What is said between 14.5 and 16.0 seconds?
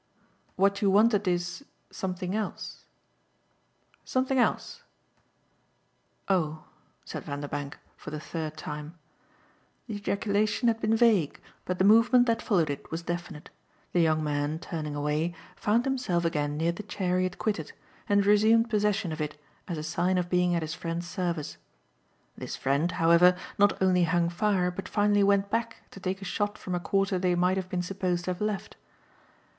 turning away, found